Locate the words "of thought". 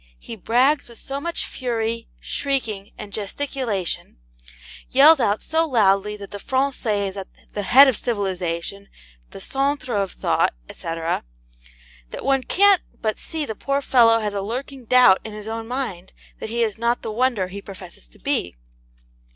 9.95-10.55